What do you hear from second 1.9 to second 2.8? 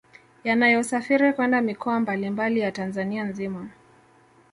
mbali mbali ya